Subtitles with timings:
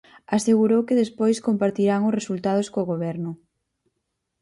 [0.37, 3.31] Asegurou que despois compartirán os resultados co Goberno.